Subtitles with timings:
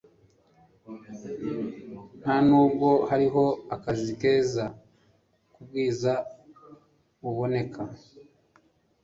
[2.19, 3.43] ntanubwo hariho
[3.75, 4.65] akazi keza
[5.53, 6.13] kubwiza
[7.21, 7.81] buboneka